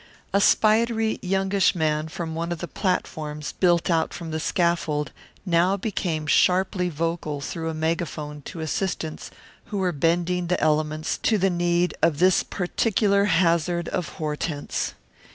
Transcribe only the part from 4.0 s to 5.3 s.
from the scaffold,